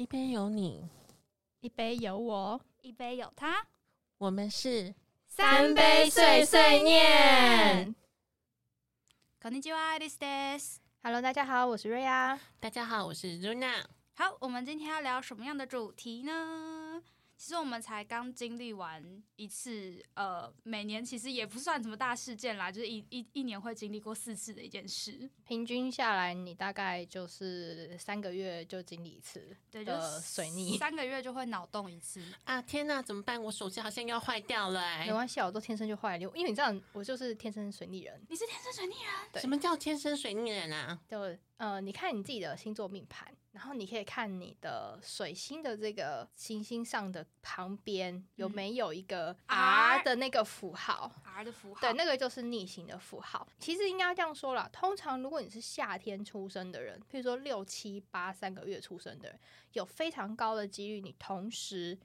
[0.00, 0.88] 一杯有你，
[1.60, 3.66] 一杯有我，一杯有他，
[4.18, 4.94] 我们是
[5.26, 7.94] 三杯碎碎念。
[9.40, 10.80] こんにちは，this is。
[11.02, 12.38] Hello，大家好，我是瑞亚。
[12.58, 13.84] 大家好，我是 Runa。
[14.14, 17.02] 好，我们今天要聊什么样的主题呢？
[17.41, 19.03] 其实我们才刚经历完
[19.35, 25.27] 一次，呃，每年其实也不算什么大事件啦，就是一一一年会经历过四次的一件事。
[25.43, 30.77] 平均下来，你大概就是三个月就经历一次对，就水逆。
[30.77, 32.21] 三个月就会脑洞一次。
[32.43, 33.41] 啊，天哪，怎么办？
[33.41, 38.23] 我手机好像要坏掉了哎、没关系啊，我都天生就坏了，因为你知道，我就是天生水逆人。
[38.29, 40.99] 你是天生水逆人，对什么叫天生水逆人啊？
[41.09, 51.11] 就呃，你看你自己的星座命盘，然后你可以看你的水星的这个行星上的旁边有没有一个 R 的那个符号。
[51.23, 51.81] R 的符号。
[51.81, 53.47] 对，那个就是逆行的符号。
[53.59, 59.39] 其实应该这样说啦，通常如果你是夏天出生的人，譬如说六七八三个月出生的人，
[59.73, 61.99] 有非常高的几率你同时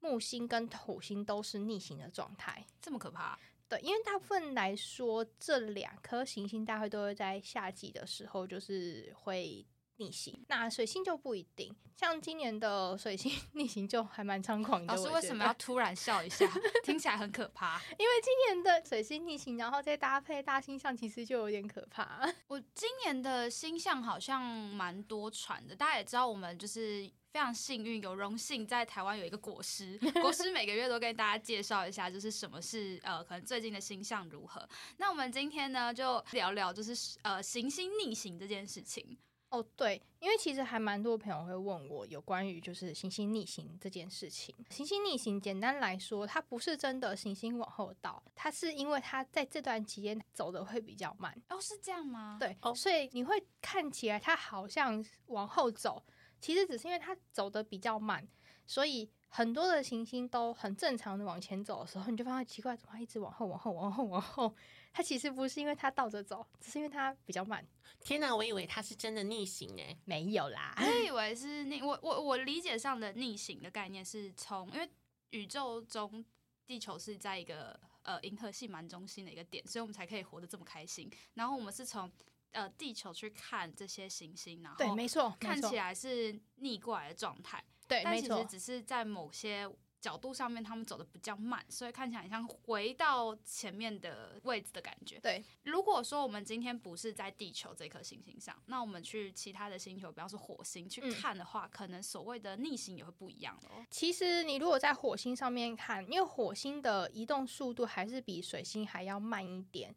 [0.00, 2.66] 木星跟土星都是逆行的状态。
[2.82, 3.38] 这么可怕？
[3.68, 10.44] 对，因为大部分来说，这两颗行星大概都会在夏季的时候就是会逆行。
[10.48, 14.94] 那水星就不一定，像今年的水星 逆行就还蛮猖狂的。
[14.94, 16.46] 老师为什么要突然笑一下？
[16.84, 17.80] 听起来很可怕。
[17.98, 22.28] 因为今年的水星逆行，然后再搭配大星象，其实就有点可怕。
[22.46, 34.66] 我今年的星象好像蛮多传的，大家也知道，我们就是非常幸运，有荣幸在台湾有一个国师，国师每个月都跟大家介绍一下，就是什么是呃，可能最近的星象如何。
[34.96, 39.18] 那我们今天呢，就聊聊就是呃行星逆行这件事情。
[39.50, 44.54] 哦，对，因为其实还蛮多朋友会问我有关于就是行星逆行这件事情。
[44.70, 51.38] 行星逆行简单来说，它不是真的行星往后倒，它是因为它在这段期间走的会比较慢。
[51.50, 56.02] 哦，是这样吗？，对，哦所以你会看起来它好像往后走，
[56.40, 58.26] 其实只是因为它走的比较慢，
[58.66, 64.54] 所以很多的行星都很正常的往前走的时候，你就发现奇怪，怎么它一直往后、往后、往后、往后？
[64.92, 67.66] 它其实不是因为它倒着走，只是因为它比较慢。
[68.00, 74.88] 天哪，我以为它是真的逆行哎、没有啦，我以为是逆，我我我理解上的逆行的概念是从，因为
[75.30, 76.24] 宇宙中
[76.66, 81.10] 地球是在一个呃银河系蛮中心的一个点，所以我们才可以活得这么开心。
[81.34, 82.10] 然后我们是从
[82.56, 95.18] 呃地球去看这些行星，然对，后没错，没错看起来是逆过来的状态，对，但其实，只是在某些角度上面他们走的比较慢，所以看起来很像回到前面的位置的感觉。
[95.18, 103.84] 对，如果说我们今天不是在地球这颗行星上，那我们去其他的星球，比方说火星去嗯看的话，可能所谓的逆行也会不一样哦。
[103.90, 109.92] 其实你如果在火星上面看，因为火星的移动速度还是比水星还要慢一点，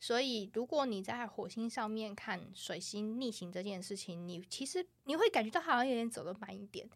[0.00, 6.88] 所以如果你在火星上面看水星逆行这件事情，你其实你会感觉到好像有点走得慢一点，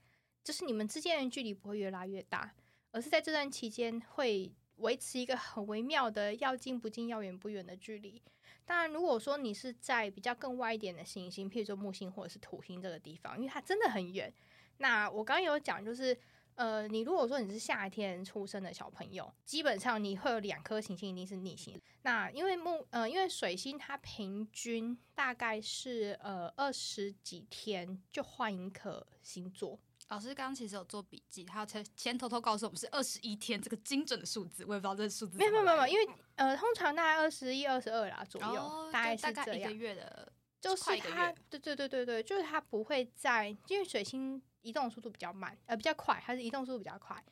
[0.45, 2.55] 就是你们之间的距离不会越拉越大，
[2.93, 8.23] 而是在这段期间会维持一个很微妙的要近不近、要远不远的距离。
[8.65, 14.33] 当然，如果说你是在比较更外一点的行星，譬如说木星或者是土星这个地方，因为它真的很远。
[14.79, 16.17] 那我刚刚有讲，就是
[16.55, 21.81] 呃，你如果说你是夏天出生的小朋友，基本上你会有两颗行星一定是逆行。
[22.03, 39.79] 那因为木呃，因为水星它平均大概是呃二十几天就换一颗星座，老师刚刚其实有做笔记，他先先偷偷告诉我们是二十一天这个精准的数字，我也不知道这个数字没有没有没有，因为呃，通常大概二十一、二十二啦左右，哦大概就是大概一个这样。
[39.79, 47.23] 月的，就是它，对对对对对，就是它不会在，因为水星移动速度比较慢，呃，比较快，它是移动速度比较快。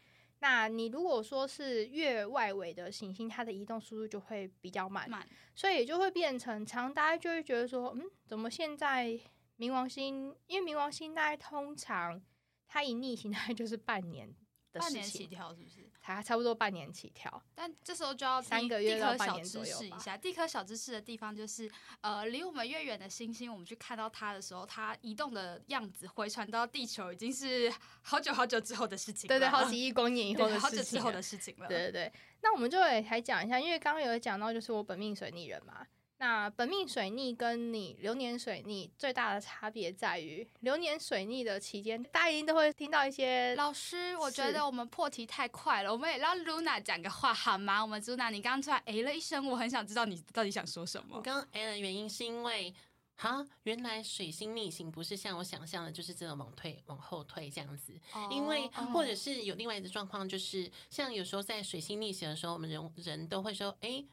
[0.40, 9.18] 那你如果说是越外围的行星，它的移动速度就会比较慢，慢所以也就会变成常大家就会觉得说，嗯，怎么现在
[9.58, 10.34] 冥王星？
[10.46, 12.22] 因为冥王星大概通常
[12.66, 14.34] 它一逆行大概就是半年
[14.72, 15.90] 的事半年起情，跳是不是？
[16.00, 17.42] 才差不多半年起跳。
[17.54, 20.16] 但这时候就要三第个月到半年左右识一下。
[20.16, 21.70] 第一颗小知识的地方就是，
[22.00, 29.28] 呃，离我们越远的星星，我们去看到它的时候，它移动的样子回传到地球，已经是好久好久之后的事情了。
[29.28, 30.98] 对对，好几亿光年以 后对好的事情了。
[30.98, 31.68] 久之后的事情了。
[31.68, 32.12] 对对对，
[32.42, 35.86] 那我们就来还讲一下，因为刚刚有讲到，就是我本命水逆人嘛。
[36.20, 47.80] 那本命水逆跟你流年水逆最大的差别在于，流年水逆的期间，大家一定都会听到一些老师，我觉得我们破题太快了，我们也让 Luna 讲个话好吗？
[47.80, 51.16] 我们 Luna，你刚刚突然诶了一声，我很想知道你到底想说什么。
[51.16, 52.74] 我刚刚 A 的原因是因为，
[53.16, 57.98] 啊，原来水星逆行不是像我想象的，就是真的往退、往后退这样子。
[58.30, 64.04] 因为哦或者是有另外一个状况，就是像有时候在水星逆行的时候，我们人人都会说，哎、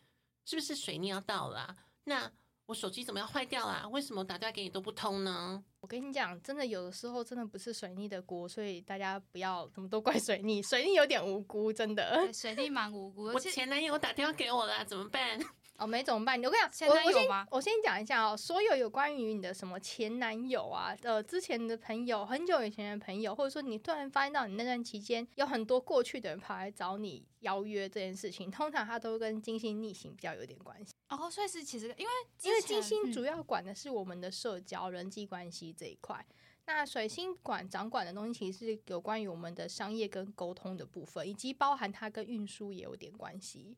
[0.45, 1.75] 是不是水逆要到了啊、
[2.07, 2.31] 那
[2.67, 3.87] 我手机怎么要坏掉啦？
[3.91, 5.63] 为什么打电话给你都不通呢？
[5.81, 12.31] 我跟你讲，真的有的时候真的不是水逆的锅，所以大家不要什么都怪水逆，水逆有点无辜，真的。
[12.33, 15.39] 水逆蛮无辜，我前男友打电话给我了，怎么办？
[15.77, 16.37] 哦，没怎么办？
[16.43, 36.25] 我跟你讲，前我我先男友吗我先讲一下哦，所有有关于你的什么前男友啊，呃，之前的朋友，很久以前的朋友，或者说你突然发现到你那段期间有很多过去的人跑来找你邀约这件事情，通常他都跟金星逆行比较有点关系，哦，所以是其实因为因为金星主嗯要管的是我们的社交、人际关系这一块。
[36.65, 43.77] 那水星管掌管的东西，其实是有关于我们的商业跟沟通的部分，以及包含它跟运输也有点关系。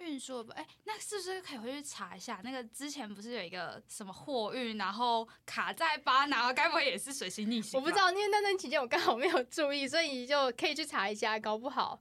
[0.00, 2.40] 运输的部，哎、那是不是可以回去查一下？
[2.42, 7.78] 那个之前不是有一个什么货运，然后卡在巴拿，该不会也是水星逆行？
[7.78, 12.00] 我不知，道，因为那段期间我刚好没有注意，所以你就可以去查一下，搞不好。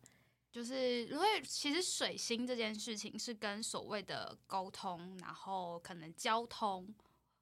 [0.51, 6.87] 就是因为其实水星这件事情是跟所谓的沟通，然后可能交通，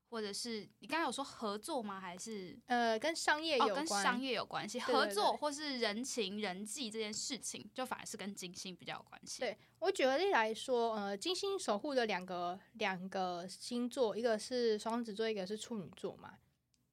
[0.09, 2.00] 或者是你刚才有说合作吗？
[2.00, 4.80] 还是呃，跟商业哦有关，跟商业有关系？
[4.80, 9.42] 合作或是人情人际这件事情，就反而是跟金星比较有关系。
[9.42, 16.38] 对我举个例来说，呃，金星守护的两个两个星座，一个是双子座，一个是处女座嘛。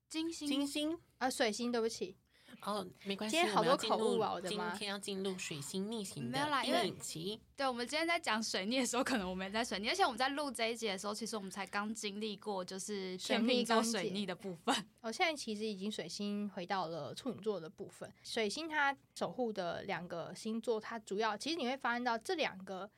[0.08, 2.16] 金星金星啊，水星，对不起，
[2.64, 7.40] 哦，没关系，今天好多口误啊我的妈今天要进入水星逆行没有啦的因为阴影期。
[7.56, 14.75] 对，我们今天在讲水逆的时候，可能我们也在水逆，而且我们在录这一集的时候，其实我们才刚经历过就是水天秤座水逆的部分。
[15.02, 18.11] 我、 现在其实已经水星回到了处女座的部分。
[18.22, 22.90] 水星它守护的两个星座，它主要其实你会发现到这两个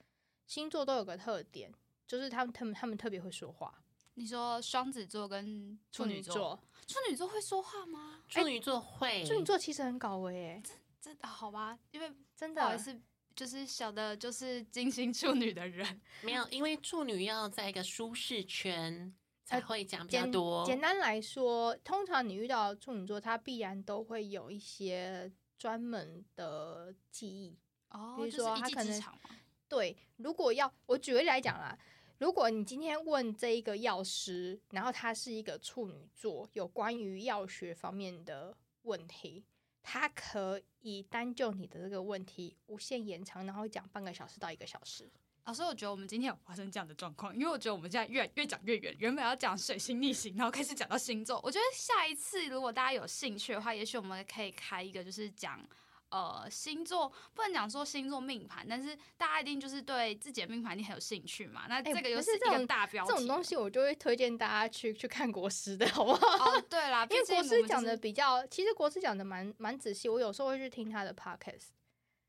[0.46, 1.72] 星座都有个特点，
[2.06, 3.82] 就是他们他们他们特别会说话。
[4.18, 8.22] 你说双子座跟处女座，座，处女座会说话吗？
[8.28, 10.62] 处女座会，处女座其实很搞维诶，
[11.00, 12.62] 真的好吧，因为真的。
[12.62, 13.00] 不好意思，
[13.34, 19.12] 就是小的就是金星处女的人，没有，因为处女要在一个舒适圈
[19.44, 20.64] 才呃会讲比较简多。
[20.64, 27.58] 简单来说，通常你遇到处女座，他必然都会有一些专门的记忆。
[27.90, 29.30] 哦比如就是一技说他可能之长嘛。
[29.68, 31.76] 对，如果要我举个例来讲啦，
[32.18, 39.44] 如果你今天问这一个药师，然后他是一个处女座，有关于药学方面的问题，
[39.82, 45.10] 他可以单就你的这个问题无限延长，然后讲半个小时到一个小时。
[45.44, 51.38] 老师，我觉得我们今天有发生这样的状况，因为我觉得我们现在越越讲越远，原本要讲水星逆行，然后开始讲到星座。
[51.44, 55.60] 我觉得下一次如果大家有兴趣的话，也许我们可以开一个，就是讲
[56.10, 61.66] 呃星座，不能讲说星座命盘，但是大家一定就是对自己的命盘一定很有兴趣嘛。
[61.68, 66.50] 那哎这个又是一个大标题，这种东西我就会推荐大家去去看国师的，好不好？
[66.50, 71.68] 哦，对啦， 因为国师讲的比较，其实国师讲的蛮蛮仔细，我有时候会去听他的 podcast。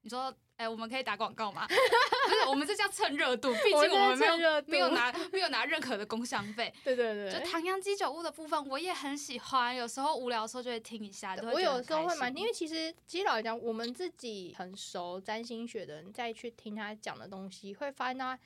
[0.02, 1.66] 你说，哎、我们可以打广告吗？
[1.70, 6.74] 不是，我们这叫蹭热度，毕竟我们没有没有拿没有拿任何的工商费。
[6.84, 11.38] 对对就唐扬鸡酒屋的部分，我也很喜欢，有时候无聊的时候就会听一下。
[11.44, 18.38] 我有时候会蛮，因为其实其实老实讲，我们自己很熟占星学的人，再去听他讲的东西，会发现他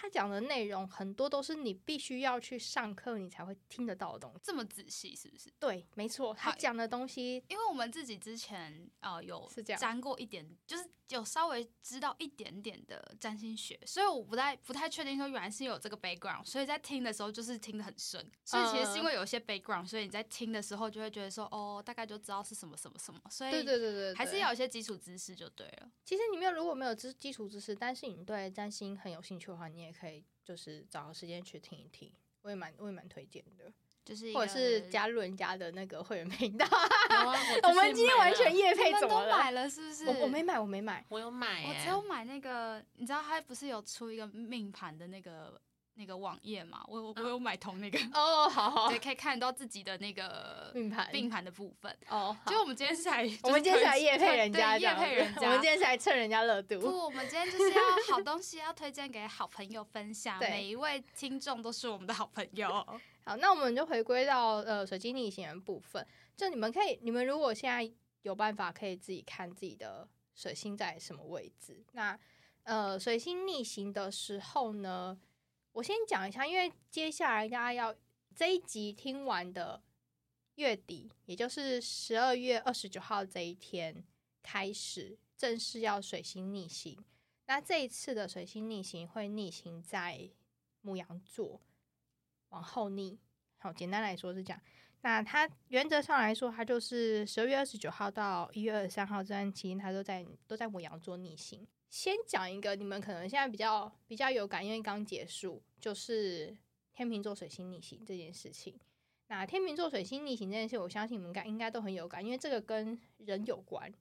[0.00, 4.38] 他讲的内容很多都是你必须要去上课你才会听得到的东西。
[4.44, 5.52] 这么仔细，是不是？
[5.58, 18.24] 对，没错，他讲的东西因为我们自己之前呃有是这样沾过一点，就是有稍微知道一点点的占星学，所以我不太不太确定说原来是有这个 background，所以在听的时候就是听得很顺。
[18.44, 25.90] 所以其实是因为有一些 background，所以你在听的时候就会觉得说哦，大概就知道是什么什么什么，所以对对对对，还是要有一些基础知识就对了。
[26.04, 32.10] 其实你没有如果没有知基础知识，但是你对占星很有兴趣的话，你也可以就是找个时间去听一听，
[32.42, 33.72] 我也蛮我也蛮推荐的，
[34.04, 36.66] 就是或者是加入人家的那个会员频道。
[36.70, 37.30] 我
[37.68, 39.32] 我们今天完全，夜配怎么了？
[39.32, 40.06] 都买了是不是？
[40.06, 41.04] 我我没买，我没买。
[41.08, 45.60] 我有买、欸，我只有买那个，你知道他不是有出一个命盘的那个
[45.98, 46.84] 那个网页嘛？
[46.86, 51.94] 我我我有买同那个，哦，好好对，可以看到自己的那个命盘命盘的部分。
[52.08, 55.40] 哦，好就我们今天是来，我们今天是来夜夜配人家这夜配人家。
[55.42, 62.68] 我们今天是来蹭人家热度不，我们今天就是要好东西要推荐给好朋友分享，每一位听众都是我们的好朋友。
[63.26, 66.06] 好，那我们就回归到呃水晶逆行的部分。
[66.36, 71.84] 就你们可以，你们如果现在有办法，可以自己看自己的水星在什么位置。
[71.92, 72.18] 那
[72.62, 75.18] 呃水星逆行的时候呢，
[75.78, 77.94] 我先讲一下，因为接下来大家要
[78.34, 79.80] 这一集听完的
[80.56, 84.04] 月底，也就是十二月二十九号这一天
[84.42, 86.98] 开始，正式要水星逆行。
[87.46, 90.28] 那这一次的水星逆行会逆行在
[90.80, 91.60] 牧羊座，
[92.48, 93.20] 往后逆。
[93.58, 94.60] 好，简单来说是这样。
[95.02, 101.64] 那它原则上来说，它就是十二月二十九号到一月二十三号这段期间，它都在都在牧羊座逆行。
[101.88, 106.56] 先讲一个你们可能现在比较比较有感，因为刚结束，就是
[106.92, 108.78] 天秤座水星逆行这件事情。
[109.28, 113.92] 那天秤座水星逆行这件事，我相信你们应该应该都很有感，因为这个跟人有关。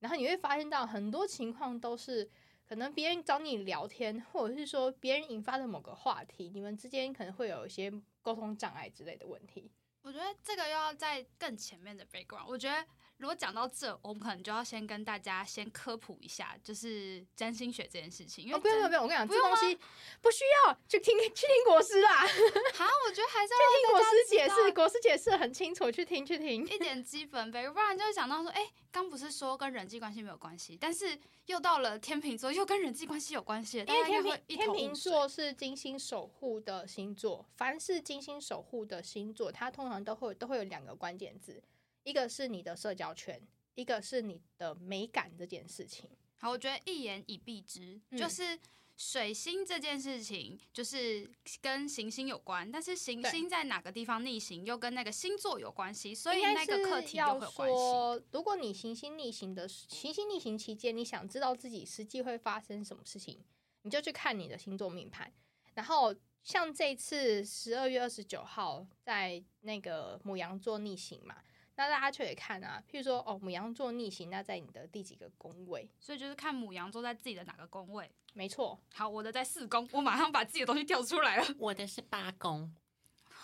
[0.00, 2.28] 然后你会发现到很多情况都是
[2.68, 7.92] 可能别人找你聊天，或者是说别人引发的某个话题，你们之间可能会有一些
[8.22, 9.70] 沟通障碍之类的问题。
[10.02, 12.46] 我觉得这个要在更前面的 background。
[12.46, 12.86] 我觉得
[13.18, 18.44] 如果讲到这，我们可能就要先跟大家先科普一下，就是占星学这件事情。
[18.44, 19.78] 因为哦，不用不用不用，我跟你讲，这东西
[20.20, 22.32] 不需要去听去听国师啦， 去
[22.74, 26.66] 好，我觉得还是要听国师解释，国师解释得很清楚，去听去听。
[26.66, 34.68] 一点基本呗，不然就会想到说，哎、刚不是说跟人际关系没有关系，但是又到了天秤座，又跟人际关系有关系了，因为天秤天。
[34.68, 41.62] 秤座是金星守护的星座，凡是金星守护的星座，它通常都会都会有两个关键字，
[42.06, 43.42] 一个是你的社交圈，
[43.74, 46.08] 一个是你的美感这件事情。
[46.38, 48.56] 好，我觉得一言以蔽之，嗯就是
[48.96, 51.28] 水星这件事情，就是
[51.60, 57.74] 跟行星有关，但是行星在哪个地方逆行，又跟那个星座有关系，所以那个课题有关系。
[57.74, 63.42] 说，如果你行星逆行的行星逆行期间，你想知道自己实际会发生什么事情，
[63.82, 65.32] 你就去看你的星座命盘。
[65.74, 71.36] 然后像这次十二月二十九号在那个母羊座逆行嘛，
[71.76, 75.88] 那大家就可以看啊，譬如说哦母羊座逆行，那在你的第几个宫位？
[76.00, 78.10] 所以就是看母羊座在自己的哪个宫位。
[78.32, 81.46] 没错，好，我的在四宫，我马上把自己的东西调出来了。
[81.58, 82.70] 我的是八宫，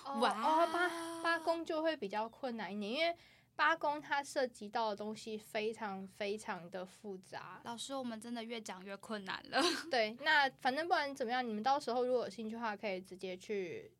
[0.04, 3.16] 哦哇哦八八宫就会比较困难一点，因为
[3.54, 9.62] 八宫它涉及到的东西非常非常的复杂，老师，我们真的越讲越困难了。
[9.90, 13.92] 对，那反正不管怎么样，你们到时候如果有兴趣的话，可以直接去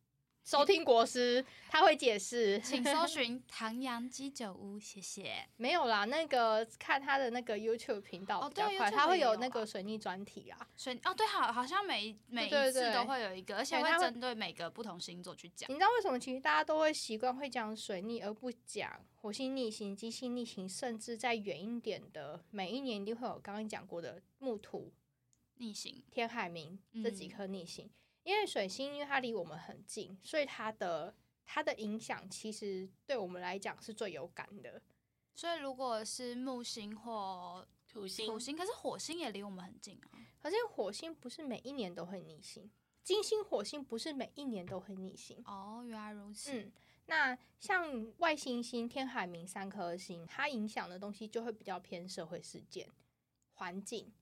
[0.45, 2.59] 收听国师，他会解释。
[2.61, 5.49] 请搜寻唐阳鸡酒屋，谢谢。
[5.57, 10.69] 没有啦，那个看他的那个 YouTube 频道比较快他会有那个啊水逆专题啦。
[10.77, 15.71] 水哦，对，好，好像每一每一次都会有一个，而且会会针对每个不同星座去讲。
[15.71, 24.93] 你知道为什么其实大家都会习惯会讲水逆，而不讲火星逆行、金星逆行，甚至再远一点的，每一年一定会有刚刚讲过的木土、
[25.59, 27.89] 逆行，天海明这几嗯颗逆行，
[28.25, 31.15] 因为水星因为它离我们很近，所以它的
[31.45, 34.81] 它的影响其实对我们来讲是最有感的。
[35.35, 40.11] 所以如果是木星或土星土星，可是火星也离我们很近啊。
[40.39, 42.71] 可是火星不是每一年都会逆行，
[43.03, 45.43] 金星、火星不是每一年都会逆行。
[45.47, 46.53] 哦，原来如此。
[46.53, 46.73] 嗯，
[47.07, 52.89] 那像外行星、天海冥三颗星，它影响的东西就会比较偏社会事件、
[53.55, 54.13] 环境，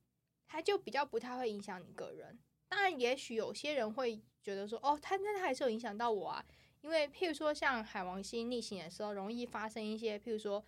[0.47, 2.38] 它就比较不太会影响你个人。
[2.71, 6.45] 当然，也许有些人会觉得说，哦，它但它还是有影响到我啊，
[6.83, 10.65] 因为譬如说像海王星逆行的时候，容易发生一些譬如说，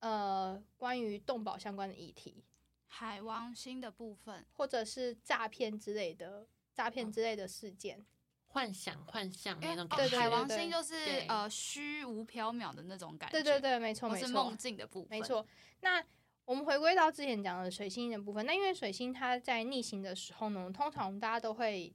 [0.00, 2.44] 呃，关于动保相关的议题，
[2.86, 8.04] 海王星的部分，或者是诈骗之类的诈骗之类的事件。
[8.48, 10.94] 幻想幻象因为哦那种感觉，海王星就是
[11.26, 13.32] 呃虚无缥缈的那种感觉。
[13.32, 15.18] 对对，对，没错没错，是梦境的部分。
[15.18, 15.24] 没。
[15.24, 15.46] 错。
[15.80, 16.04] 那
[16.52, 21.90] 我们回归到之前讲的水星的部分，那因为水星它在逆行的时候呢，通常大家都会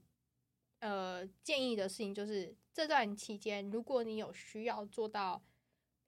[0.80, 5.40] 呃建议的事情就是这段期间，如果你有需要做到，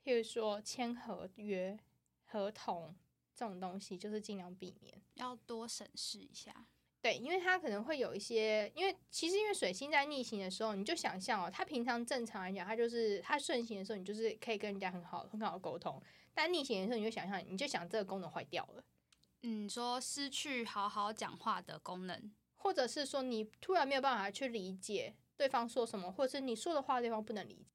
[0.03, 1.77] 譬如说签合约、
[2.25, 2.95] 合同
[3.35, 4.99] 这种东西，就是尽量避免。
[5.13, 6.65] 要多审视一下。
[7.01, 16.01] 对，因为它可能会有一些，因为其实因为水星在逆行的时候，你就想象哦，它平常正常来讲，它就是它顺行的时候，你就是可以跟人家很好很好的沟通，
[16.41, 18.83] 但逆行的时候，你就想象，你就想这个功能坏掉了，
[19.41, 22.31] 嗯，说失去好好讲话的功能。
[22.55, 27.65] 或者是说你突然没有办法去理解对方说什么，或者是你说的话对方不能理解，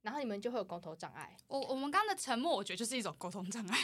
[0.00, 1.36] 然后你们就会有沟通障碍。
[1.48, 3.78] 我我们刚刚的沉默，我觉得就是一种沟通障碍。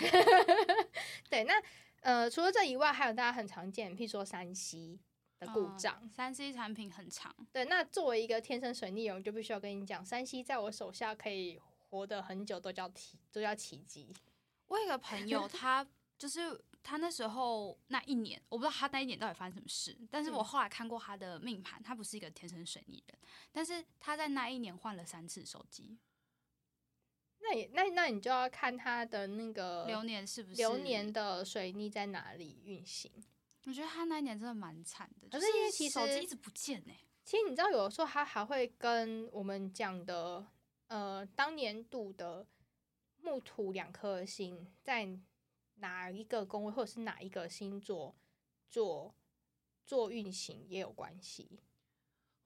[1.28, 1.62] 对，那
[2.00, 4.98] 呃，除了这以外，还有大家很常见，譬如说山西
[5.38, 5.98] 的故障。
[6.02, 14.12] 嗯三 C 产品很长，对，那作为一个天生水逆人，我就必须要跟你讲，山西在我手下可以活得很久，都叫奇，都叫奇迹。
[14.68, 15.86] 我有一个朋友，他
[16.18, 23.18] 就是他那时候那一年，我不知道他那一年到底发生什么事，但是我嗯后来看过他的命盘，他不是一个天生水逆人，
[23.52, 25.98] 但是他在那一年换了三次手机，
[27.38, 31.12] 那也那那你就要看他的那个流年是不是流年？
[31.12, 33.10] 的水逆在哪里运行。
[33.64, 36.92] 我觉得他那一年真的蛮惨的，可就是因为其实手机一直不见呢、
[37.24, 40.46] 其实你知道，有的时候他还会跟我们讲的，
[40.88, 42.46] 呃，当年度的
[43.20, 45.18] 木土两颗星在
[45.76, 48.14] 哪一个宫位，或者是哪一个星座
[48.68, 49.14] 做
[49.84, 51.60] 做运行也有关系。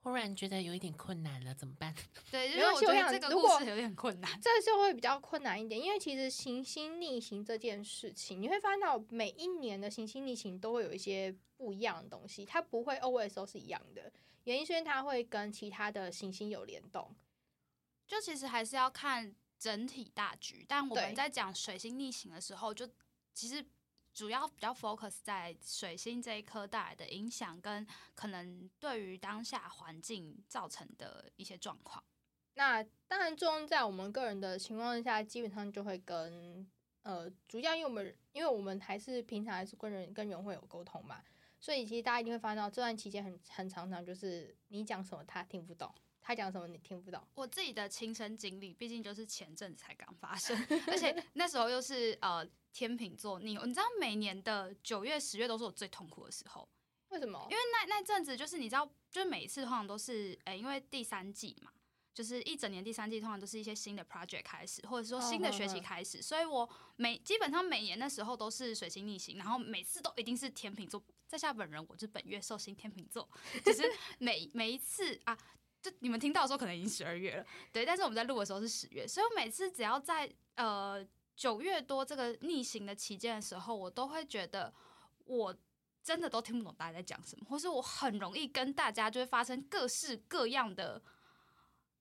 [0.03, 1.93] 忽然觉得有一点困难了，怎么办？
[2.31, 4.31] 对，就没是我觉得这个如果故事有点困难。
[4.41, 14.11] 这就会比较困难一点，因为其实行星逆行这件事情，你会发现到每一年的行星逆行都会有一些不一样的东西，它不会 always 都是一样的。
[14.45, 17.15] 原因是因为它会跟其他的行星有联动。
[18.11, 22.85] 就其实还是要看整体大局，但我们在讲水星逆行的时候，就
[23.33, 23.65] 其实
[24.11, 32.03] 主要比较 focus 在水星这一颗带来的影响，跟可能对于当下环境造成的一些状况。
[32.55, 36.69] 那当然，作用在我们个人的情况下，基本上就会跟
[37.03, 41.23] 呃，主要因为我们因为我们还是平常还是跟人跟人会有沟通嘛，
[41.61, 45.89] 所以其实大家一定会发现到这段期间很很常常就是你讲什么他听不懂，
[46.31, 47.21] 他讲什么你听不懂。
[47.35, 50.57] 我自己的亲身经历，毕竟就是前阵子才刚发生，
[50.87, 56.67] 而且那时候又是呃天秤座逆，你知道每年的九月、十月都是我最痛苦的时候，
[57.09, 57.45] 为什么？
[57.51, 61.69] 因为那那阵子就是你知道，就是每一次通常都是诶、因为第三季嘛，
[62.13, 71.03] 就是一整年第三季通常都是一些新的 project 开始，或者说新的学期开始，所以我每基本上每年的时候都是水星逆行，然后每次都一定是天秤座。
[71.27, 73.29] 在下本人我是本月寿星天秤座，
[73.63, 73.83] 就是
[74.19, 75.37] 每每一次啊，
[75.81, 81.03] 就你们听到的时候可能已经十二月了，对，但是我们在录的时候是十月，所以我每次只要在呃
[81.35, 84.71] 九月多这个逆行的期间的时候，我都会觉得
[85.25, 85.55] 我
[86.03, 91.01] 真的都听不懂大家在讲什么，或是我很容易跟大家就会发生各式各样的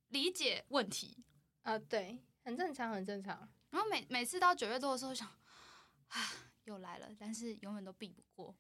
[0.09, 1.25] 理解问题。
[1.63, 3.49] 啊、对，很正常，很正常。
[3.71, 5.29] 然后每每次到九月多的时候想，
[6.09, 6.19] 啊，
[6.65, 8.55] 又来了，但是永远都避不过。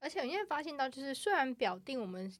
[0.00, 2.30] 而且你会发现到，就是虽然表定我们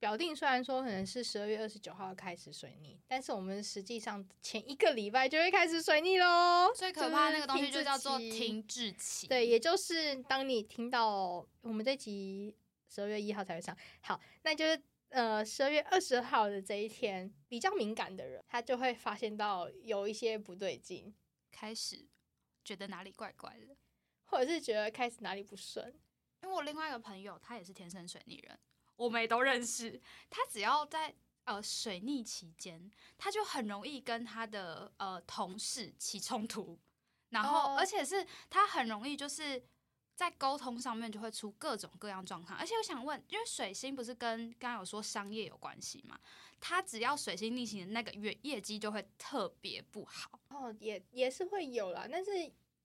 [0.00, 6.72] 表定虽然说可能是十二月二十九号开始水逆，但是我们实际上前一个礼拜就会开始水逆喽。
[6.74, 9.26] 最可怕的那个东西就叫做停滞期。
[9.26, 12.56] 对，也就是当你听到我们这集
[12.88, 21.14] 十二月一号才会上，好，那就是呃十二月二十号的这一天，比较敏感的人，他就会发现到有一些不对劲，
[21.52, 22.08] 开始
[22.64, 23.76] 觉得哪里怪怪的。
[24.24, 25.92] 或者是觉得开始哪里不顺。
[26.42, 28.58] 因为我另外一个朋友，他也是天生水逆人，
[29.00, 29.98] 我们也都认识。
[30.28, 31.14] 他只要在
[31.44, 36.78] 呃水逆期间，他就很容易跟他的呃同事起冲突，
[37.30, 39.62] 然后、哦而且是他很容易就是
[40.14, 42.58] 在沟通上面就会出各种各样状况。
[42.58, 46.20] 而且我想问，因为水星不是跟刚刚有说商业有关系嘛？
[46.60, 50.38] 他只要水星逆行的那个月，业绩就会特别不好。
[50.50, 52.30] 哦，也也是会有啦，但是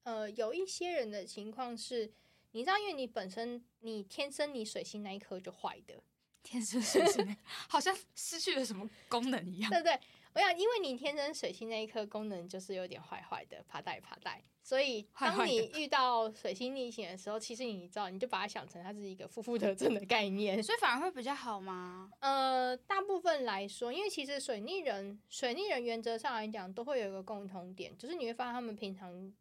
[0.03, 2.13] 呃，有一些人的情况是，
[2.55, 6.01] 你知道，因为你本身你天生你水星那一颗就坏的，
[6.41, 7.35] 天生水星
[7.67, 9.69] 好像失去了什么功能一样。
[9.71, 9.99] 对不对？
[10.33, 20.63] 我想，因为你天生水星那一颗功能就是有点坏坏的，怕带怕带，所以当你 遇到水星逆行的时候，其实你知道，你就把它想成它是一个负负得正的概念。
[20.63, 22.09] 所以反而会比较好吗？
[22.21, 29.33] 呃，大部分来说，因为其实水逆人，水逆人原则上来讲都会有一个共同点，就是你会发现他们平常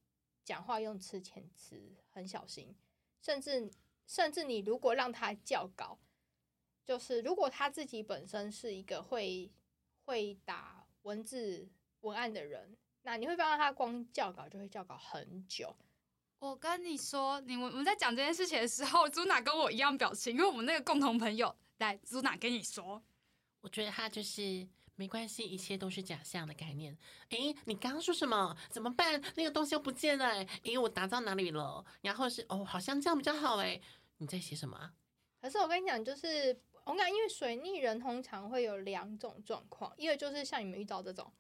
[0.44, 2.72] 讲话用词遣词很小心，
[3.24, 3.70] 甚至
[4.06, 5.98] 甚至你如果让他校稿，
[6.84, 9.50] 就是如果他自己本身是一个会
[10.04, 11.66] 会打文字
[12.02, 15.74] 文案的人，那你会发现他光校稿就会校稿很久。
[16.38, 23.02] 我跟你说，你们我们在讲这件事情的时候，朱娜跟我一样表情，因为我们那个共同朋友，来，朱娜跟你说，
[23.62, 26.96] 我觉得他就是没关系，一切都是假象的概念。
[27.30, 28.56] 诶，你刚刚说什么？
[28.70, 29.20] 怎么办？
[29.34, 31.84] 那个东西又不见了、诶，诶，我打到哪里了？
[32.02, 33.80] 然后是哦，好像这样比较好诶。
[34.18, 34.92] 你在写什么啊？
[35.40, 41.32] 可是我跟你讲，就是我感因为水逆人通常会有两种状况，一个就是像你们遇到这种，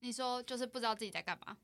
[0.00, 1.56] 你说就是不知道自己在干嘛。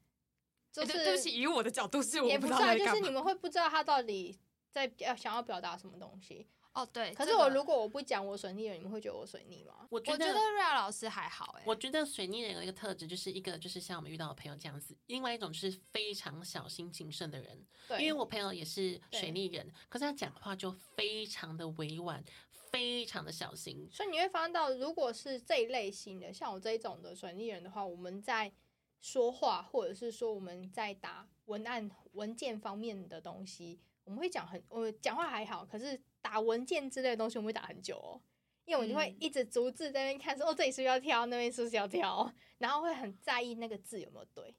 [0.70, 2.92] 就是、诶对对不起，以我的角度是我不知也不是啊，道在干嘛。
[2.92, 4.38] 就是你们会不知道他到底
[4.70, 6.46] 在要想要表达什么东西。
[6.74, 9.88] 哦，对，可是我如果我不讲我水逆人，你们会觉得我水逆吗？
[9.90, 17.66] 我觉得瑞亚老师还好、哎，我觉得水逆人有一个特质，就是一个就是像我们遇到的朋友这样子，另外一种就是非常小心谨慎的人。
[17.88, 22.22] 对，因为我朋友也是对水逆人，可是他讲话就非常的委婉，
[22.70, 23.88] 非常的小心。
[23.90, 28.52] 所以你会发现到，如果是这一类型的，像我这一种的水逆人的话，我们在
[29.00, 38.18] 说话或者是说我们在打文案文件方面的东西，我们会讲很，我讲话还好，可是打文件之类的东西，我们会打很久哦。
[38.64, 44.54] 因为我们就会嗯一直逐字在那边看说，哦，这里是不是要挑，那边是不是要挑，然后会很在意那个字有没有对，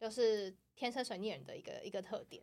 [0.00, 2.42] 就是天生水逆人的一个一个特点。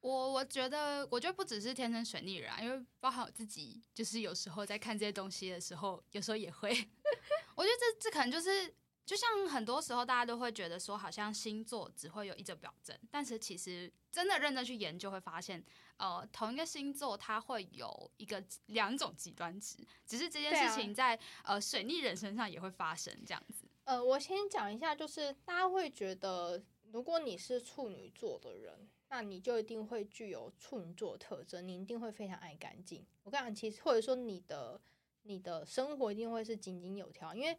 [0.00, 6.70] 我我觉得，我觉得不只是天生水逆人啊，因为包含我自己，就是有时候在看这些东西的时候，有时候也会，
[7.54, 8.74] 我觉得这这可能就是，
[9.10, 15.60] 就像很多时候大家都会觉得说，好像星座只会有一种表征，但是其实真的认真去研究，会发现，
[15.96, 23.68] 呃，同一个星座它会有一个两种极端值，只是这件事情在、呃水逆人身上也会发生这样子。
[23.82, 33.04] 呃，我先讲一下，就是大家会觉得，如果你是处女座的人，那你就一定会具有处女座特征，你一定会非常爱干净。
[33.24, 34.80] 我跟你讲，其实或者说你的
[35.22, 37.58] 你的生活一定会是井井有条，因为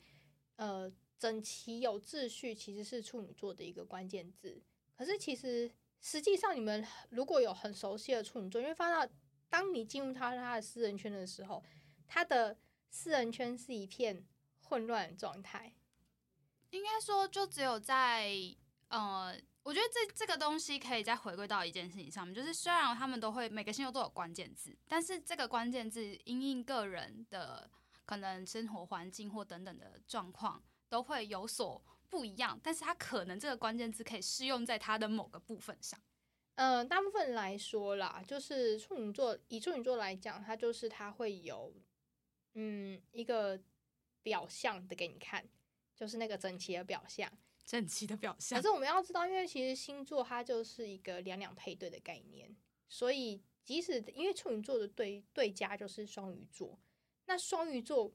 [0.56, 0.90] 呃，
[1.22, 4.60] 整齐有秩序其实是处女座的一个关键字。
[4.98, 9.12] 可是其实实际上，你们如果有很熟悉的处女座，因为发现
[9.48, 11.64] 当你进入他他的私人圈的时候，
[12.08, 12.58] 他的
[12.90, 14.26] 私人圈是一片
[14.64, 15.76] 混乱状态。
[16.72, 18.34] 应该说，就只有在
[18.88, 27.70] 呃，我觉得这这个东西可以再回归到一件事情上面，就是虽然他们都会每个星座都有关键字，但是这个关键字因应个人的
[28.06, 35.98] 可能生活环境或等等的状况都会有所不一样，但是它可能这个关键字可以适用在它的某个部分上。
[36.56, 41.74] 嗯，大部分来说啦，就是处女座，以处女座来讲，它就是它会有
[42.56, 43.58] 嗯一个
[44.22, 45.48] 表象的给你看。
[45.94, 47.32] 就是那个整齐的表象，
[47.64, 48.60] 整齐的表象。
[48.60, 52.56] 可是我们要知道，因为其实星座它就是一个两两配对的概念，
[52.90, 56.80] 所以即使因为处女座的对对家就是双鱼座，
[57.28, 58.12] 那双鱼座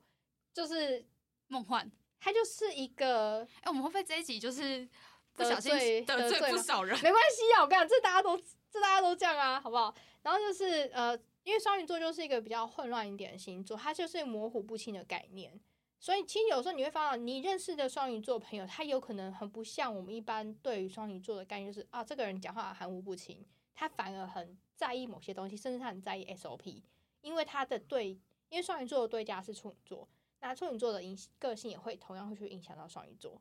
[0.52, 1.06] 就是
[1.46, 3.46] 梦幻，它就是一个。
[3.61, 4.88] 哎，我们会不会这一集就是
[5.35, 5.72] 不小心
[6.05, 6.96] 得罪不少人？
[7.02, 8.37] 没关系啊，我跟你讲，这大家都
[8.70, 9.94] 这大家都这样啊，好不好？
[10.22, 15.61] 然后就是呃，因为双鱼座就是一个比较混乱一点的星座，它就是模糊不清的概念。
[15.98, 26.83] 所以，其实有时候你会发现，你认识的双鱼座朋友，他有可能很不像我们一般对于双鱼座的概念，就是啊，这个人讲话含糊不清，他反而很在意某些东西，甚至他很在意 SOP，
[27.22, 28.09] 因为他的对，
[28.50, 30.07] 因为双鱼座的对家是处女座，
[30.46, 33.40] 那处女座的影个性也会同样会去影响到双鱼座，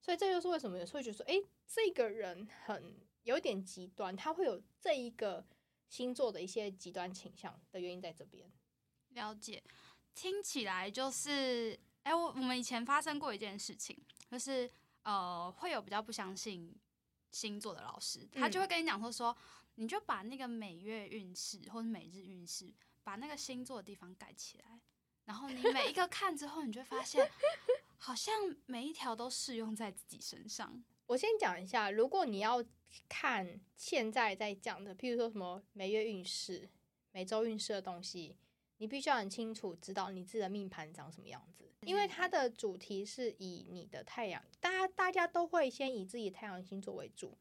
[0.00, 1.34] 所以这就是为什么有时候觉得说，哎，
[1.66, 5.46] 这个人很有点极端，他会有这一个
[5.88, 8.50] 星座的一些极端倾向的原因在这边。
[9.10, 9.62] 了解，
[10.14, 11.78] 听起来就是。
[12.06, 14.70] 哎，我我们以前发生过一件事情，就是
[15.02, 16.72] 呃，会有比较不相信
[17.32, 19.36] 星座的老师，他就会跟你讲说说，
[19.74, 24.80] 你就把那个每月运势或者每日运势，把那个星座的地方盖起来，
[25.26, 27.30] 然后你每一个看之后，你就会发现，
[27.98, 28.34] 好像
[28.64, 30.82] 每一条都适用在自己身上。
[31.08, 32.64] 我先讲一下，如果你要
[33.06, 36.70] 看现在在讲的，譬如说什么每月运势、
[37.12, 38.38] 每周运势的东西。
[38.78, 47.38] 你必须要很清楚知道你自己的命盘长什么样子，因为它的主题是以你的太阳，大家大家都会先以自己太阳星座为主。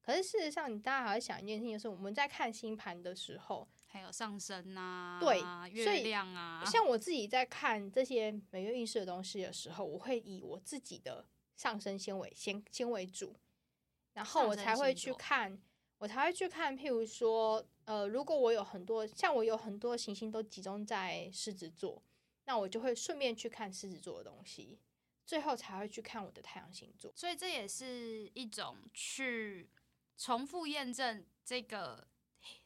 [0.00, 5.40] 可是事实上，你大家还要想一件事情，就是我们在看星盘的时候，还有上升啊，对，
[5.72, 6.64] 月亮啊。
[6.64, 13.34] 像我自己在看这些每月运势的东西的时候，我会以我自己的上升先为先先为主，
[14.12, 15.60] 然后我才会去看。
[16.00, 22.00] 我才会去看，譬如说，呃，如果我有很多，像我有很多行星都集中在狮子座，
[22.44, 24.78] 那我就会顺便去看狮子座的东西，
[25.26, 27.12] 最后才会去看我的太阳星座。
[27.16, 29.68] 所以这也是一种去
[30.16, 32.06] 重复验证这个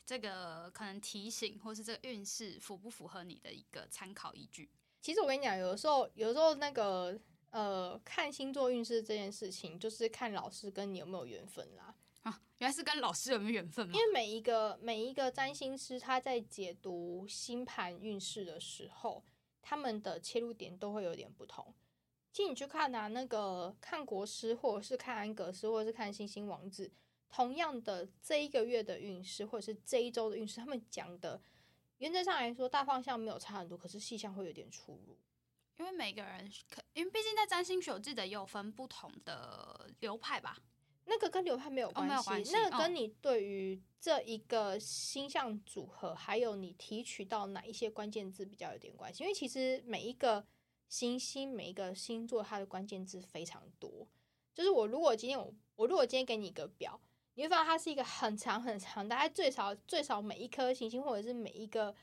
[0.05, 4.71] 这个可能提醒，或是这个运势符不符合你的一个参考依据。
[5.01, 7.19] 其实我跟你讲，有的时候，有的时候那个
[7.51, 11.95] 呃，看星座运势这件事情，就是看老师跟你有没有缘分啦。
[12.23, 13.93] 啊，原来是跟老师有没有缘分吗？
[13.93, 19.25] 因为每一个每一个占星师他在解读星盘运势的时候，
[19.61, 21.75] 他们的切入点都会有点不同。
[22.33, 26.91] 其实你去看啊，那个看国师，或者是看安格斯，或者是看星星王子，
[27.33, 31.43] 同样的这一个月的运势，或者是这一周的运势，他们讲的
[31.97, 35.19] 原则上来说，大方向没有差很多，可是细项会有点出入。
[35.79, 40.59] 因为每个人可，因为毕竟在占星学，我记得也有分不同的流派吧。
[41.07, 49.25] 那个跟流派没有关系，那个跟你对于这一个星象组合，还有你提取到哪一些关键字比较有点关系。
[49.25, 50.47] 因为其实每一个
[50.89, 54.07] 行星、每一个星座，它的关键字非常多。
[54.55, 57.01] 就是我如果今天我我如果今天给你一个表，
[57.35, 61.95] 你会发现它是一个很长很长，大概最少最少每一颗行星或者是每一个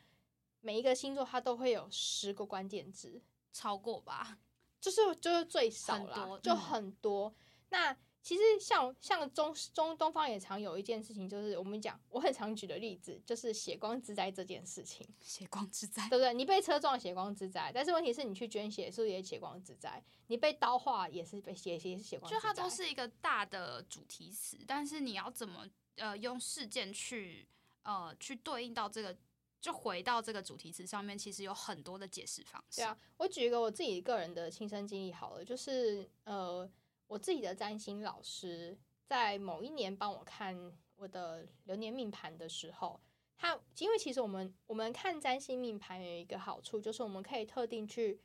[0.61, 4.37] 每一个星座，它都会有十个关键字，超过吧？
[4.81, 7.33] 就是就是最少啦，就很多。
[7.69, 7.95] 那
[8.29, 15.03] 其实像像中中东方也常有一件事情，就是我们讲我很常举的例子，就是血光之灾这件事情。
[15.19, 16.31] 血光之灾，对不对？
[16.35, 17.71] 你被车撞，血光之灾。
[17.73, 20.03] 但是问题是你去捐血，是不是也血光之灾？
[20.27, 22.31] 你被刀划也是被血也是血光。
[22.31, 27.47] 就它都是一个大的主题词，但是你要怎么呃用事件去
[27.81, 29.17] 呃去对应到这个，
[29.59, 32.81] 就回到这个主题词上面，其实有很多的解释方式。
[32.81, 36.69] 对啊，我举一个我自己个人的亲身经历好了，就是呃。
[37.09, 43.01] 我自己的占星老师在某一年帮我看我的流年命盘的时候，
[43.35, 48.21] 他因为其实我们我们看占星命盘有一个好处，就是我们可以特定去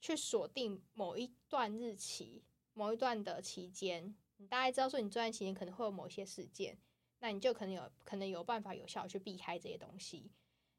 [0.00, 2.42] 去锁定某一段日期、
[2.74, 6.76] 某一段的期间，你大概知道说你这段期间可能会有某些事件，
[7.20, 10.32] 那你就可能有可能有办法有效去避开这些东西。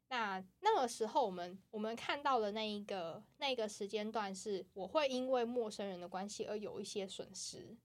[0.08, 7.76] 那那个时候，我们我们看到的那一个那个时间段是，我会因为陌生人的关系而有一些损失。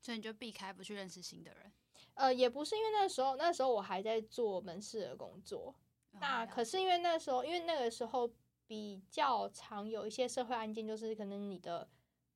[0.00, 1.72] 所以你就避开不去认识新的人。
[2.14, 5.72] 呃，也不是因为那时候，那时候我还在做门市的工作。
[6.20, 8.28] 那可是因为那时候，因为那个时候
[8.66, 11.88] 比较常有一些社会案件，就是可能你的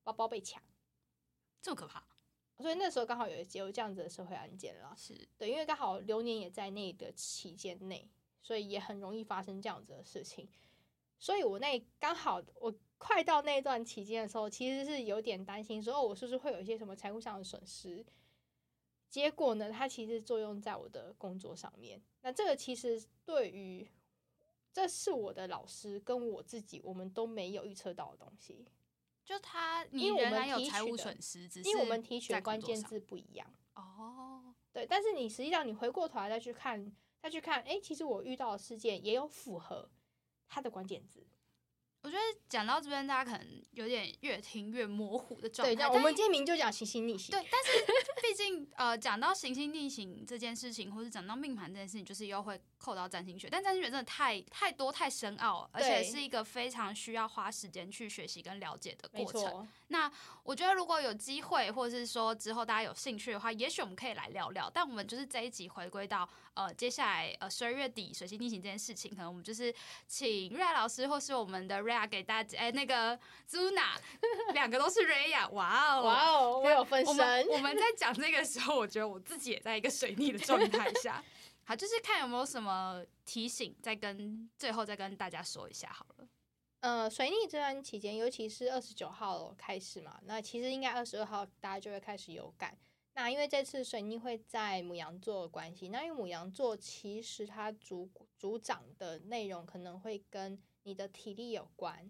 [0.04, 0.62] 包包被抢，
[1.60, 2.06] 这么可怕。
[2.58, 4.94] 所以那时候刚好有有这样子的社会案件了。
[4.96, 8.08] 是对，因为刚好流年也在那个期间内，
[8.46, 10.48] 所以也很容易发生这样子的事情。
[11.18, 18.06] 所以我那刚好我快到那段期间的时候，其实是有点担心，说我是不是会有一些什么财务上的损失。
[19.08, 22.00] 结果呢，它其实作用在我的工作上面。
[22.20, 23.90] 那这个其实对于，
[24.72, 28.64] 这是我的老师跟我自己，我们都没有预测到的东西。
[29.24, 33.52] 就他，你因为我们提取的财务损失，只是因为我们提取在的关键字不一样。
[33.74, 36.94] 哦，对，但是你实际上你回过头来再去看，
[37.26, 39.90] 再去看，哎，其实我遇到的事件也有符合
[40.46, 41.26] 他的关键字。
[42.02, 45.74] 我觉得讲到这边，大家可能有点越听越模糊的状态。
[45.74, 47.32] 对，我们今天明就讲行星逆行。
[47.32, 47.84] 对，但是
[48.22, 53.48] 毕竟呃，讲到行星逆行这件事情，或是讲到命盘这件事情，就是又会扣到占星学。
[53.50, 59.68] 但占星学真的太太多太深奥，而且是一个非常需要花时间去学习跟了解的过程。
[59.88, 60.10] 那
[60.42, 64.68] 我觉得如果有机会，或者是说之后大家有兴趣的话，也许我们可以来聊聊。
[64.68, 69.72] 但我们就是这一集回归到呃，接下来呃十二月底水星逆行这件事情，可能我们就是
[70.08, 73.16] 请瑞亚老师或是我们的瑞亚给大家，哎、那个
[73.48, 73.94] Zuna
[74.54, 77.46] 两个都是瑞亚，哇哦，哇哦，我有分身。
[77.48, 81.22] 我们在讲这个时候，我觉得我自己也在一个水逆的状态下。
[81.68, 86.28] 好，就是看有没有什么提醒，再跟最后再跟大家说一下好了。
[86.78, 92.78] 呃，水逆这段期间，尤其是二十九号开始嘛，那其实应该二十二号大家就会开始有感。
[93.14, 102.08] 那因为这次水逆会在母羊座的关系，那因为母羊座其实它主主掌的内容可能会跟你的体力有关。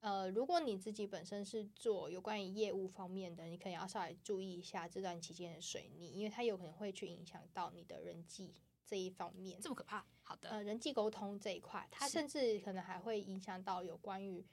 [0.00, 8.56] 呃，如果你自己本身是做有关于业务方面的，你可能要稍微注意一下这段期间的水逆，因为它有可能会去影响到你的人际
[8.88, 9.60] 这一方面。
[9.60, 10.04] 这么可怕？
[10.22, 14.44] 好的，呃人际沟通这一块，它甚至可能还会影响到有关于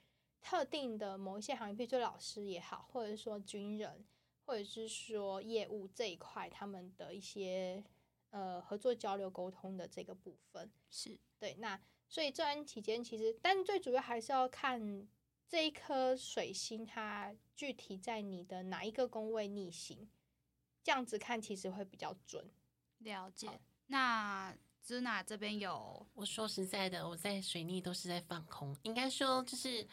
[0.42, 4.04] 特定的某一些行业，比如说老师也好，或者是说军人，
[4.44, 7.82] 或者是说业务这一块，他们的一些
[8.30, 10.70] 呃合作交流沟通的这个部分。
[10.90, 15.08] 是对，那所以这段期间其实，但最主要还是要看
[15.48, 20.08] 这一颗水星它具体在你的哪一个宫位逆行，
[20.82, 22.50] 这样子看其实会比较准。
[22.98, 23.96] 了解好。
[23.96, 24.54] 那
[24.86, 29.86] Zuna 这边有我说实在的，我在水逆都是在放空，应该说就是，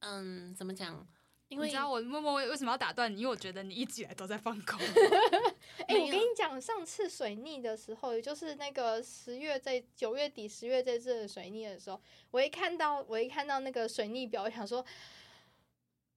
[0.00, 1.06] 嗯，怎么讲？
[1.48, 3.22] 因为你知道我默默为为什么要打断你？
[3.22, 4.80] 因为我觉得你一直以来都在放空。
[5.88, 14.84] 我跟你讲，上次水逆的时候，也就是那个十月在九月底、十月这次的水逆的时候，我一看到我一看到那个水逆表，我想说，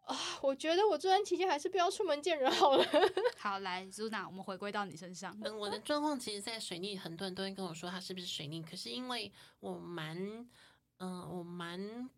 [0.03, 2.85] 啊，我觉得我这段期间还是不要出门见人好了。
[3.39, 5.37] 好，来 Zuna，我们回归到你身上。
[5.43, 10.45] 嗯，我的状况其实，在水逆，很多人都会跟我说他是不是水逆，可是因为我蛮，
[10.97, 12.09] 嗯、我蛮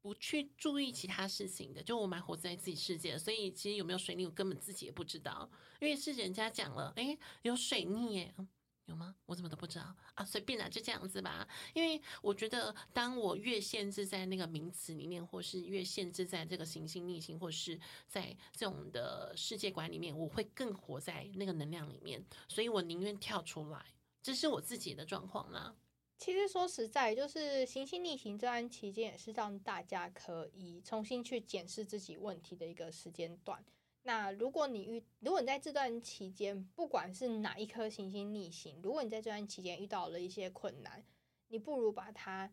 [0.00, 8.34] 不去注意其他事情的，就我蛮活在自己世界，所以其实有没有水逆，我根本自己也不知道，因为是人家讲了，诶，有水逆耶。
[8.86, 9.14] 有吗？
[9.26, 10.24] 我怎么都不知道啊！
[10.24, 11.48] 随便啦，就这样子吧。
[11.72, 23.86] 因为我觉得，当我越限制在那个名词里面，或是越限制在这个行星逆行，或是在这种的世界观里面，我会更活在那个能量里面，所以我宁愿跳出来。
[24.22, 25.74] 这是我自己的状况啦。
[26.16, 33.62] 其实说实在，就是行星逆行这段期间，也是让大家可以重新去检视自己问题的一个时间段。
[34.06, 41.02] 那如果你遇，如果你在这段期间，不管是哪一颗行星逆行，如果你在这段期间遇到了一些困难，
[41.48, 42.52] 你不如把它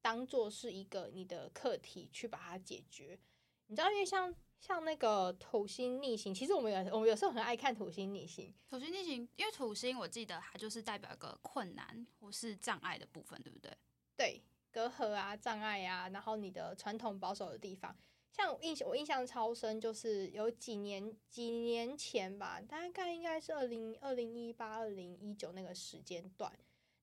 [0.00, 3.18] 当做是一个你的课题去把它解决。
[3.66, 13.76] 你知道，因为像像那个土星逆行，其实我们有我们有时候很爱看土星逆行，土星逆行，因为土星我记得它就是代表一个困难或是障碍的部分，对不对？
[14.16, 17.94] 对隔阂啊、障碍啊，然后你的传统保守的地方。
[18.36, 26.52] 像我印象，我印象超深，就是有几年几年前吧，大概应该是二零二零一八、二零一九那个时间段，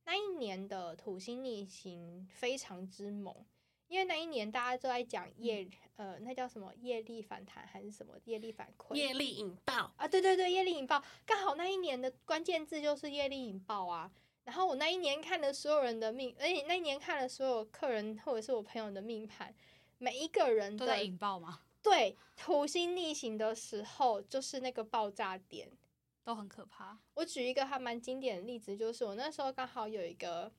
[0.06, 3.36] 那一年的土星逆行非常之猛，
[3.88, 8.94] 因为那一年大家都在讲业，呃，那叫什么业力反弹还是什么业力反馈？
[8.94, 14.12] 业力引爆，啊，对对对，业力引爆，刚好那一年的关键字就是业力引爆啊。
[14.44, 19.56] 然后我那一年看了所有人的命，而且那一年看了所有客人或者是我朋友的命盘，
[19.98, 21.62] 每一个人都在引爆吗？
[21.82, 25.72] 对土星逆行的时候，就是那个爆炸点。
[26.26, 26.98] 都很可怕。
[27.16, 30.50] 我举一个还蛮经典的例子，就是我那时候刚好有一个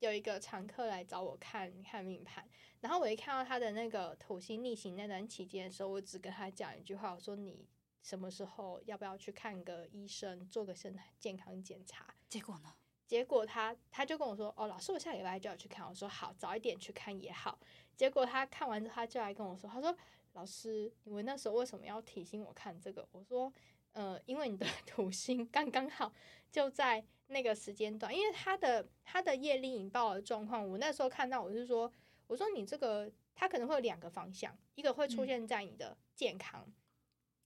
[0.00, 2.46] 有一个常客来找我看看命盘，
[2.80, 7.66] 然后我一看到他的那个土星逆行那段期间的时候，我只跟他讲一句话，我说你
[8.02, 12.14] 什么时候要不要去看个医生，做个身体健康检查？
[12.28, 12.74] 结果呢？
[13.06, 17.58] 结果他他就跟我说：“哦，老师，我下礼拜就要去看。”我说：“好，早一点去看也好。”
[17.96, 19.96] 结果他看完之后，他就来跟我说：“他说，
[20.32, 23.52] 老师，你们那时候为什么要提醒我看这个？”我说
[23.92, 26.12] ：“呃，因为你的 土星刚刚好
[26.50, 31.90] 就在那个时间段，因为他的他的业力引爆的状况，我那时候看到，我是说，
[32.26, 36.70] 我说你这个他可能会有两个方向，一个会出现在你的健康，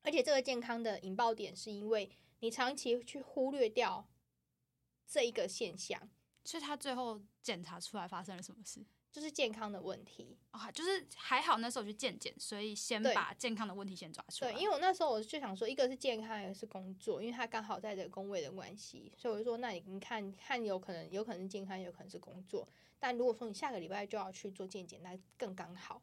[0.02, 4.08] 而且这个健康的引爆点是因为你长期去忽略掉。”
[5.10, 6.00] 这一个现象，
[6.44, 8.80] 所以他最后检查出来发生了什么事？
[9.10, 14.52] 就是健康的问题啊，就是还好那时候去健检，所以先把健康的问题先抓出来。
[14.52, 22.68] 对，因为我那时候我就想说，一个是健康，一个是工作，因为他刚好在这个工位的关系，所以我就说，那你你看看，有可能有可能是健康，有可能是工作。
[23.00, 26.00] 但如果说你下个礼拜就要去做健检，那更刚好。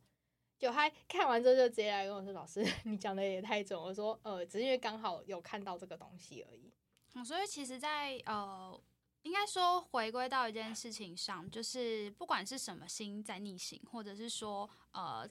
[0.59, 6.73] 就他看完之后就直接来跟我说：“老师， 你讲的也太准。”我说：“呃，只是因为刚好有看到这个东西而已。”
[7.15, 8.77] 嗯，所以其实，在呃。
[9.27, 15.29] 应该说，回归到一件事情上，就是不管是什么星在逆行，或者是说，呃，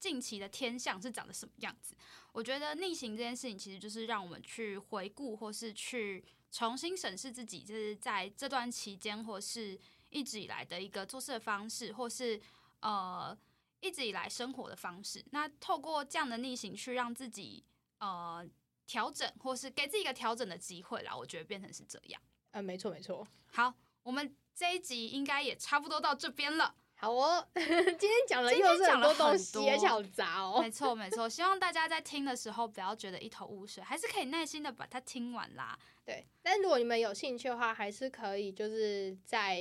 [0.00, 1.94] 近期的天象是长得什么样子，
[2.32, 12.40] 我觉得逆行这件事情，其实就是让我们去回顾，或是去重新审视自己，就是在这段期间，或是一直以来的一个做事的方式，或是
[12.80, 13.36] 呃
[13.80, 15.22] 一直以来生活的方式。
[15.32, 17.62] 那透过这样的逆行，去让自己
[17.98, 18.42] 呃
[18.86, 21.14] 调整，或是给自己一个调整的机会啦。
[21.14, 22.22] 我觉得变成是这样。
[22.56, 23.26] 嗯，没错没错。
[23.52, 26.74] 好，我们这一集应该也差不多到这边了。
[26.94, 30.62] 好哦， 今天讲了又是很多东西，而且好杂哦。
[30.62, 35.78] 没错没错，希望大家在听的时候不要觉得一头雾水，还是可以耐心的把它听完啦。
[36.06, 39.60] 对，但如果你们有兴趣的话，还是可以就是在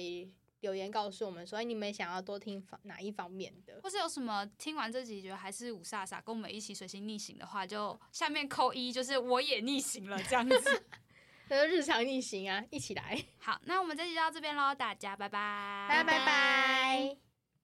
[0.62, 10.84] 留言告诉我们，说你们想要多听方哪一方面的，或是有什么听完这集觉得还是五煞煞跟我们一起随心逆行的话，就下面扣一，就是我也逆行了这样子。
[11.50, 13.24] 那有日常逆行啊一起来。
[13.40, 15.88] 好那我们这期就到这边喽大家拜拜。
[15.90, 17.25] 拜拜拜。